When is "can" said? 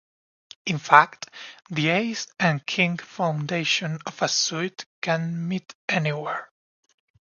4.99-5.47